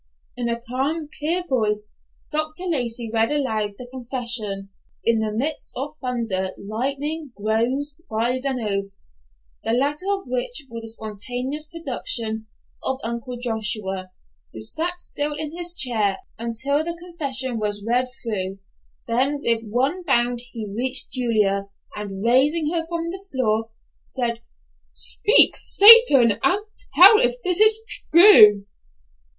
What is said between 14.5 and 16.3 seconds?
who sat still in his chair